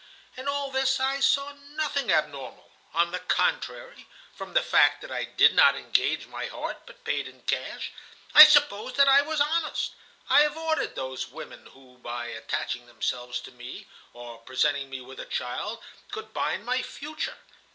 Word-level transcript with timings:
"In 0.35 0.47
all 0.47 0.71
this 0.71 0.99
I 0.99 1.19
saw 1.19 1.51
nothing 1.51 2.11
abnormal. 2.11 2.71
On 2.95 3.11
the 3.11 3.19
contrary, 3.19 4.07
from 4.33 4.55
the 4.55 4.63
fact 4.63 4.99
that 5.01 5.11
I 5.11 5.25
did 5.25 5.53
not 5.53 5.75
engage 5.75 6.25
my 6.25 6.47
heart, 6.47 6.87
but 6.87 7.03
paid 7.03 7.27
in 7.27 7.43
cash, 7.43 7.91
I 8.33 8.45
supposed 8.45 8.95
that 8.95 9.07
I 9.07 9.21
was 9.21 9.39
honest. 9.39 9.91
I 10.27 10.41
avoided 10.41 10.95
those 10.95 11.27
women 11.27 11.67
who, 11.67 11.99
by 11.99 12.25
attaching 12.29 12.87
themselves 12.87 13.39
to 13.41 13.51
me, 13.51 13.85
or 14.11 14.39
presenting 14.39 14.89
me 14.89 15.01
with 15.01 15.19
a 15.19 15.25
child, 15.27 15.83
could 16.09 16.33
bind 16.33 16.65
my 16.65 16.81
future. 16.81 17.37